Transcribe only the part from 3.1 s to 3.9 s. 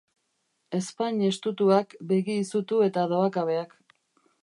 dohakabeak.